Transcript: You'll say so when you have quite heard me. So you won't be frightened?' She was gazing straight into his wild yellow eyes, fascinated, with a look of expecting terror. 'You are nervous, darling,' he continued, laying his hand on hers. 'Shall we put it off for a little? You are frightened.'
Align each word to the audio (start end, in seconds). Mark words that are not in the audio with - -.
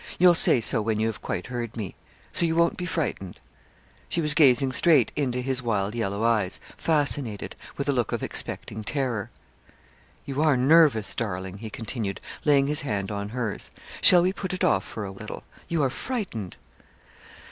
You'll 0.17 0.33
say 0.33 0.61
so 0.61 0.81
when 0.81 0.99
you 0.99 1.05
have 1.05 1.21
quite 1.21 1.45
heard 1.45 1.77
me. 1.77 1.93
So 2.31 2.43
you 2.47 2.55
won't 2.55 2.75
be 2.75 2.87
frightened?' 2.87 3.39
She 4.09 4.19
was 4.19 4.33
gazing 4.33 4.71
straight 4.71 5.11
into 5.15 5.41
his 5.41 5.61
wild 5.61 5.93
yellow 5.93 6.23
eyes, 6.23 6.59
fascinated, 6.75 7.55
with 7.77 7.87
a 7.87 7.91
look 7.91 8.11
of 8.11 8.23
expecting 8.23 8.83
terror. 8.83 9.29
'You 10.25 10.41
are 10.41 10.57
nervous, 10.57 11.13
darling,' 11.13 11.59
he 11.59 11.69
continued, 11.69 12.19
laying 12.45 12.65
his 12.65 12.81
hand 12.81 13.11
on 13.11 13.29
hers. 13.29 13.69
'Shall 14.01 14.23
we 14.23 14.33
put 14.33 14.53
it 14.55 14.63
off 14.63 14.83
for 14.83 15.05
a 15.05 15.11
little? 15.11 15.43
You 15.67 15.83
are 15.83 15.91
frightened.' 15.91 16.57